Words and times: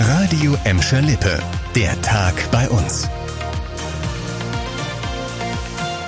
Radio 0.00 0.56
Emscher 0.62 1.02
Lippe. 1.02 1.42
Der 1.74 2.00
Tag 2.02 2.32
bei 2.52 2.68
uns. 2.68 3.08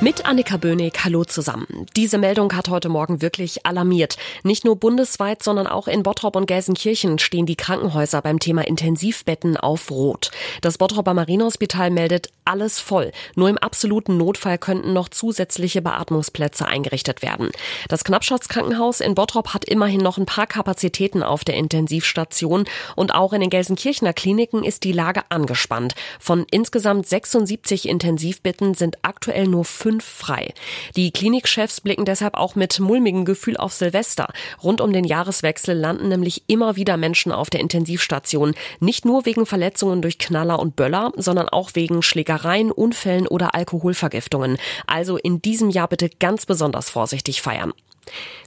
Mit 0.00 0.24
Annika 0.24 0.56
Böhnig, 0.56 1.04
hallo 1.04 1.24
zusammen. 1.24 1.86
Diese 1.94 2.16
Meldung 2.16 2.54
hat 2.54 2.68
heute 2.68 2.88
Morgen 2.88 3.20
wirklich 3.20 3.64
alarmiert. 3.66 4.16
Nicht 4.42 4.64
nur 4.64 4.76
bundesweit, 4.76 5.42
sondern 5.42 5.66
auch 5.66 5.86
in 5.86 6.02
Bottrop 6.02 6.36
und 6.36 6.46
Gelsenkirchen 6.46 7.18
stehen 7.18 7.46
die 7.46 7.56
Krankenhäuser 7.56 8.22
beim 8.22 8.38
Thema 8.38 8.66
Intensivbetten 8.66 9.56
auf 9.58 9.90
Rot. 9.90 10.30
Das 10.62 10.78
Bottroper 10.78 11.14
Marienhospital 11.14 11.90
meldet 11.90 12.30
alles 12.44 12.80
voll. 12.80 13.12
Nur 13.34 13.48
im 13.48 13.58
absoluten 13.58 14.16
Notfall 14.16 14.58
könnten 14.58 14.92
noch 14.92 15.08
zusätzliche 15.08 15.82
Beatmungsplätze 15.82 16.66
eingerichtet 16.66 17.22
werden. 17.22 17.50
Das 17.88 18.04
Knappschaftskrankenhaus 18.04 19.00
in 19.00 19.14
Bottrop 19.14 19.54
hat 19.54 19.64
immerhin 19.64 20.00
noch 20.00 20.18
ein 20.18 20.26
paar 20.26 20.46
Kapazitäten 20.46 21.22
auf 21.22 21.44
der 21.44 21.56
Intensivstation 21.56 22.64
und 22.96 23.14
auch 23.14 23.32
in 23.32 23.40
den 23.40 23.50
Gelsenkirchener 23.50 24.12
Kliniken 24.12 24.64
ist 24.64 24.84
die 24.84 24.92
Lage 24.92 25.22
angespannt. 25.28 25.94
Von 26.20 26.46
insgesamt 26.50 27.06
76 27.06 27.88
Intensivbetten 27.88 28.74
sind 28.74 28.98
aktuell 29.02 29.46
nur 29.46 29.64
fünf 29.64 30.04
frei. 30.04 30.52
Die 30.96 31.10
Klinikchefs 31.10 31.80
blicken 31.80 32.04
deshalb 32.04 32.34
auch 32.34 32.54
mit 32.54 32.78
mulmigem 32.80 33.24
Gefühl 33.24 33.56
auf 33.56 33.72
Silvester. 33.72 34.28
Rund 34.62 34.80
um 34.80 34.92
den 34.92 35.04
Jahreswechsel 35.04 35.76
landen 35.76 36.08
nämlich 36.08 36.44
immer 36.46 36.76
wieder 36.76 36.96
Menschen 36.96 37.32
auf 37.32 37.50
der 37.50 37.60
Intensivstation. 37.60 38.54
Nicht 38.80 39.04
nur 39.04 39.26
wegen 39.26 39.46
Verletzungen 39.46 40.02
durch 40.02 40.18
Knaller 40.18 40.58
und 40.58 40.76
Böller, 40.76 41.12
sondern 41.16 41.48
auch 41.48 41.70
wegen 41.74 42.02
Schlägereien, 42.34 42.70
Unfällen 42.70 43.26
oder 43.26 43.54
Alkoholvergiftungen. 43.54 44.58
Also 44.86 45.16
in 45.16 45.40
diesem 45.40 45.70
Jahr 45.70 45.88
bitte 45.88 46.08
ganz 46.08 46.46
besonders 46.46 46.90
vorsichtig 46.90 47.42
feiern. 47.42 47.72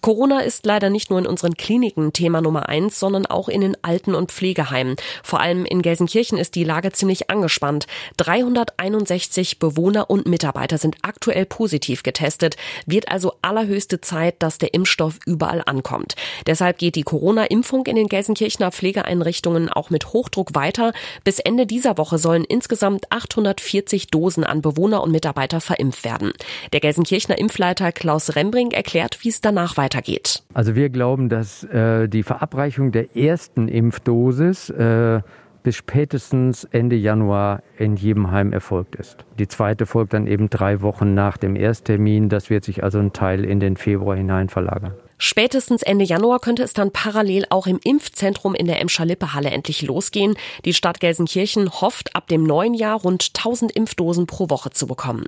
Corona 0.00 0.40
ist 0.40 0.66
leider 0.66 0.90
nicht 0.90 1.08
nur 1.08 1.18
in 1.18 1.26
unseren 1.26 1.54
Kliniken 1.54 2.12
Thema 2.12 2.42
Nummer 2.42 2.68
eins, 2.68 3.00
sondern 3.00 3.24
auch 3.24 3.48
in 3.48 3.62
den 3.62 3.76
Alten- 3.82 4.14
und 4.14 4.30
Pflegeheimen. 4.30 4.96
Vor 5.22 5.40
allem 5.40 5.64
in 5.64 5.80
Gelsenkirchen 5.80 6.36
ist 6.36 6.56
die 6.56 6.64
Lage 6.64 6.92
ziemlich 6.92 7.30
angespannt. 7.30 7.86
361 8.18 9.58
Bewohner 9.58 10.10
und 10.10 10.26
Mitarbeiter 10.26 10.76
sind 10.76 10.96
aktuell 11.00 11.46
positiv 11.46 12.02
getestet. 12.02 12.56
Wird 12.84 13.08
also 13.08 13.32
allerhöchste 13.40 14.02
Zeit, 14.02 14.42
dass 14.42 14.58
der 14.58 14.74
Impfstoff 14.74 15.18
überall 15.24 15.62
ankommt. 15.64 16.16
Deshalb 16.46 16.76
geht 16.76 16.96
die 16.96 17.02
Corona-Impfung 17.02 17.86
in 17.86 17.96
den 17.96 18.08
Gelsenkirchener 18.08 18.72
Pflegeeinrichtungen 18.72 19.70
auch 19.70 19.88
mit 19.88 20.12
Hochdruck 20.12 20.54
weiter. 20.54 20.92
Bis 21.24 21.38
Ende 21.38 21.64
dieser 21.64 21.96
Woche 21.96 22.18
sollen 22.18 22.44
insgesamt 22.44 23.10
840 23.10 24.08
Dosen 24.08 24.44
an 24.44 24.60
Bewohner 24.60 25.02
und 25.02 25.12
Mitarbeiter 25.12 25.62
verimpft 25.62 26.04
werden. 26.04 26.32
Der 26.74 26.80
Gelsenkirchener 26.80 27.38
Impfleiter 27.38 27.90
Klaus 27.90 28.36
Rembrink 28.36 28.74
erklärt, 28.74 29.18
wie 29.22 29.30
es 29.30 29.40
danach 29.44 29.76
weitergeht. 29.76 30.42
Also 30.54 30.74
wir 30.74 30.88
glauben, 30.88 31.28
dass 31.28 31.64
äh, 31.64 32.08
die 32.08 32.22
Verabreichung 32.22 32.92
der 32.92 33.16
ersten 33.16 33.68
Impfdosis 33.68 34.70
äh, 34.70 35.20
bis 35.64 35.76
spätestens 35.76 36.64
Ende 36.64 36.94
Januar 36.94 37.62
in 37.78 37.96
jedem 37.96 38.30
Heim 38.30 38.52
erfolgt 38.52 38.96
ist. 38.96 39.24
Die 39.38 39.48
zweite 39.48 39.86
folgt 39.86 40.12
dann 40.12 40.26
eben 40.26 40.50
drei 40.50 40.82
Wochen 40.82 41.14
nach 41.14 41.38
dem 41.38 41.56
Ersttermin. 41.56 42.28
Das 42.28 42.50
wird 42.50 42.64
sich 42.64 42.84
also 42.84 42.98
ein 42.98 43.12
Teil 43.12 43.44
in 43.44 43.60
den 43.60 43.76
Februar 43.76 44.16
hinein 44.16 44.50
verlagern. 44.50 44.94
Spätestens 45.16 45.82
Ende 45.82 46.04
Januar 46.04 46.38
könnte 46.38 46.62
es 46.62 46.74
dann 46.74 46.90
parallel 46.90 47.46
auch 47.48 47.66
im 47.66 47.80
Impfzentrum 47.82 48.54
in 48.54 48.66
der 48.66 48.80
Emscher-Lippe-Halle 48.80 49.50
endlich 49.50 49.80
losgehen. 49.82 50.36
Die 50.66 50.74
Stadt 50.74 51.00
Gelsenkirchen 51.00 51.70
hofft, 51.70 52.14
ab 52.14 52.26
dem 52.28 52.44
neuen 52.44 52.74
Jahr 52.74 53.00
rund 53.00 53.30
1000 53.34 53.72
Impfdosen 53.72 54.26
pro 54.26 54.50
Woche 54.50 54.70
zu 54.70 54.86
bekommen. 54.86 55.24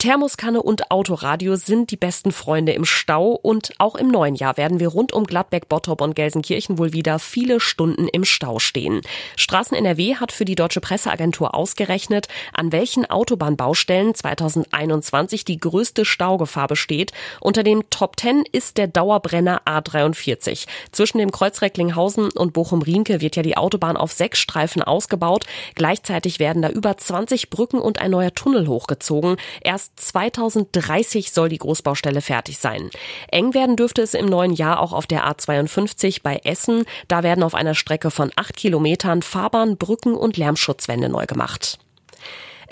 Thermoskanne 0.00 0.62
und 0.62 0.90
Autoradio 0.90 1.56
sind 1.56 1.90
die 1.90 1.98
besten 1.98 2.32
Freunde 2.32 2.72
im 2.72 2.86
Stau 2.86 3.32
und 3.32 3.72
auch 3.76 3.96
im 3.96 4.08
neuen 4.08 4.34
Jahr 4.34 4.56
werden 4.56 4.80
wir 4.80 4.88
rund 4.88 5.12
um 5.12 5.24
Gladbeck, 5.24 5.68
Bottrop 5.68 6.00
und 6.00 6.16
Gelsenkirchen 6.16 6.78
wohl 6.78 6.94
wieder 6.94 7.18
viele 7.18 7.60
Stunden 7.60 8.08
im 8.08 8.24
Stau 8.24 8.60
stehen. 8.60 9.02
Straßen 9.36 9.76
NRW 9.76 10.14
hat 10.14 10.32
für 10.32 10.46
die 10.46 10.54
Deutsche 10.54 10.80
Presseagentur 10.80 11.54
ausgerechnet, 11.54 12.28
an 12.54 12.72
welchen 12.72 13.04
Autobahnbaustellen 13.10 14.14
2021 14.14 15.44
die 15.44 15.58
größte 15.58 16.06
Staugefahr 16.06 16.66
besteht. 16.66 17.12
Unter 17.38 17.62
dem 17.62 17.90
Top 17.90 18.18
10 18.18 18.44
ist 18.50 18.78
der 18.78 18.86
Dauerbrenner 18.86 19.60
A43. 19.66 20.66
Zwischen 20.92 21.18
dem 21.18 21.30
Kreuz 21.30 21.60
Recklinghausen 21.60 22.30
und 22.30 22.54
Bochum-Riemke 22.54 23.20
wird 23.20 23.36
ja 23.36 23.42
die 23.42 23.58
Autobahn 23.58 23.98
auf 23.98 24.12
sechs 24.12 24.38
Streifen 24.38 24.80
ausgebaut. 24.80 25.44
Gleichzeitig 25.74 26.38
werden 26.38 26.62
da 26.62 26.70
über 26.70 26.96
20 26.96 27.50
Brücken 27.50 27.80
und 27.80 28.00
ein 28.00 28.12
neuer 28.12 28.34
Tunnel 28.34 28.66
hochgezogen. 28.66 29.36
Erst 29.60 29.89
2030 29.96 31.32
soll 31.32 31.48
die 31.48 31.58
Großbaustelle 31.58 32.20
fertig 32.22 32.58
sein. 32.58 32.90
Eng 33.30 33.54
werden 33.54 33.76
dürfte 33.76 34.02
es 34.02 34.14
im 34.14 34.26
neuen 34.26 34.52
Jahr 34.52 34.80
auch 34.80 34.92
auf 34.92 35.06
der 35.06 35.26
A52 35.26 36.22
bei 36.22 36.40
Essen. 36.44 36.84
Da 37.08 37.22
werden 37.22 37.44
auf 37.44 37.54
einer 37.54 37.74
Strecke 37.74 38.10
von 38.10 38.30
acht 38.36 38.56
Kilometern 38.56 39.22
Fahrbahn, 39.22 39.76
Brücken 39.76 40.14
und 40.14 40.36
Lärmschutzwände 40.36 41.08
neu 41.08 41.26
gemacht. 41.26 41.78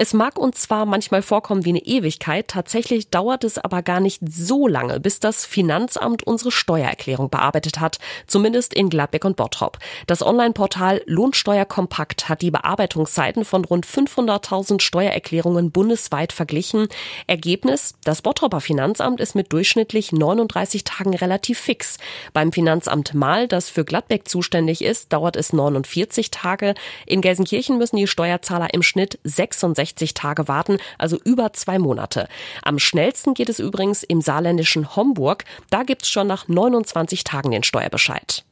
Es 0.00 0.14
mag 0.14 0.38
uns 0.38 0.60
zwar 0.60 0.86
manchmal 0.86 1.22
vorkommen 1.22 1.64
wie 1.64 1.70
eine 1.70 1.84
Ewigkeit, 1.84 2.46
tatsächlich 2.46 3.10
dauert 3.10 3.42
es 3.42 3.58
aber 3.58 3.82
gar 3.82 3.98
nicht 3.98 4.22
so 4.30 4.68
lange, 4.68 5.00
bis 5.00 5.18
das 5.18 5.44
Finanzamt 5.44 6.22
unsere 6.22 6.52
Steuererklärung 6.52 7.30
bearbeitet 7.30 7.80
hat, 7.80 7.98
zumindest 8.28 8.74
in 8.74 8.90
Gladbeck 8.90 9.24
und 9.24 9.34
Bottrop. 9.34 9.78
Das 10.06 10.24
Online-Portal 10.24 11.02
Lohnsteuerkompakt 11.06 12.28
hat 12.28 12.42
die 12.42 12.52
Bearbeitungszeiten 12.52 13.44
von 13.44 13.64
rund 13.64 13.86
500.000 13.86 14.80
Steuererklärungen 14.80 15.72
bundesweit 15.72 16.32
verglichen. 16.32 16.86
Ergebnis, 17.26 17.94
das 18.04 18.22
Bottroper 18.22 18.60
Finanzamt 18.60 19.18
ist 19.18 19.34
mit 19.34 19.52
durchschnittlich 19.52 20.12
39 20.12 20.84
Tagen 20.84 21.16
relativ 21.16 21.58
fix. 21.58 21.98
Beim 22.32 22.52
Finanzamt 22.52 23.14
Mal, 23.14 23.48
das 23.48 23.68
für 23.68 23.84
Gladbeck 23.84 24.28
zuständig 24.28 24.84
ist, 24.84 25.12
dauert 25.12 25.34
es 25.34 25.52
49 25.52 26.30
Tage. 26.30 26.74
In 27.04 27.20
Gelsenkirchen 27.20 27.78
müssen 27.78 27.96
die 27.96 28.06
Steuerzahler 28.06 28.72
im 28.72 28.84
Schnitt 28.84 29.18
66 29.24 29.87
60 29.88 30.14
Tage 30.14 30.48
warten, 30.48 30.78
also 30.98 31.18
über 31.24 31.52
zwei 31.52 31.78
Monate. 31.78 32.28
Am 32.62 32.78
schnellsten 32.78 33.34
geht 33.34 33.48
es 33.48 33.58
übrigens 33.58 34.02
im 34.02 34.20
saarländischen 34.20 34.94
Homburg. 34.96 35.44
Da 35.70 35.82
gibt's 35.82 36.08
schon 36.08 36.26
nach 36.26 36.48
29 36.48 37.24
Tagen 37.24 37.50
den 37.50 37.62
Steuerbescheid. 37.62 38.44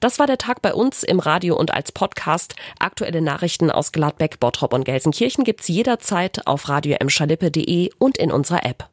Das 0.00 0.18
war 0.18 0.26
der 0.26 0.38
Tag 0.38 0.62
bei 0.62 0.72
uns 0.72 1.02
im 1.02 1.18
Radio 1.18 1.56
und 1.56 1.74
als 1.74 1.92
Podcast. 1.92 2.54
Aktuelle 2.78 3.20
Nachrichten 3.20 3.70
aus 3.70 3.92
Gladbeck, 3.92 4.40
Bottrop 4.40 4.72
und 4.72 4.84
Gelsenkirchen 4.84 5.44
gibt's 5.44 5.68
jederzeit 5.68 6.46
auf 6.46 6.68
radio 6.68 6.96
und 7.98 8.16
in 8.16 8.32
unserer 8.32 8.64
App. 8.64 8.88